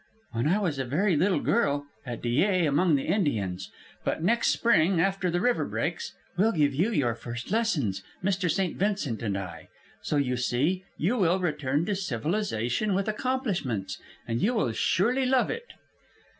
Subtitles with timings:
[0.31, 3.71] "When I was a very little girl, at Dyea, among the Indians.
[4.03, 8.49] But next spring, after the river breaks, we'll give you your first lessons, Mr.
[8.49, 8.75] St.
[8.79, 9.67] Vincent and I.
[10.01, 13.99] So you see, you will return to civilization with accomplishments.
[14.27, 15.67] And you will surely love it."